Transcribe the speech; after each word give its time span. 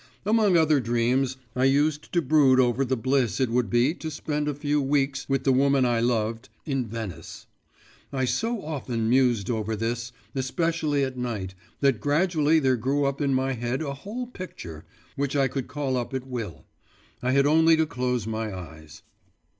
Among 0.25 0.57
other 0.57 0.79
dreams, 0.79 1.37
I 1.55 1.65
used 1.65 2.11
to 2.11 2.23
brood 2.23 2.59
over 2.59 2.83
the 2.83 2.97
bliss 2.97 3.39
it 3.39 3.51
would 3.51 3.69
be 3.69 3.93
to 3.93 4.09
spend 4.09 4.47
a 4.47 4.55
few 4.55 4.81
weeks, 4.81 5.29
with 5.29 5.43
the 5.43 5.51
woman 5.51 5.85
I 5.85 5.99
loved, 5.99 6.49
in 6.65 6.87
Venice. 6.87 7.45
I 8.11 8.25
so 8.25 8.65
often 8.65 9.07
mused 9.07 9.51
over 9.51 9.75
this, 9.75 10.11
especially 10.33 11.03
at 11.03 11.19
night, 11.19 11.53
that 11.81 11.99
gradually 12.01 12.57
there 12.57 12.77
grew 12.77 13.05
up 13.05 13.21
in 13.21 13.35
my 13.35 13.53
head 13.53 13.83
a 13.83 13.93
whole 13.93 14.25
picture, 14.25 14.85
which 15.15 15.35
I 15.35 15.47
could 15.47 15.67
call 15.67 15.95
up 15.95 16.15
at 16.15 16.25
will: 16.25 16.65
I 17.21 17.33
had 17.33 17.45
only 17.45 17.77
to 17.77 17.85
close 17.85 18.25
my 18.25 18.51
eyes. 18.51 19.03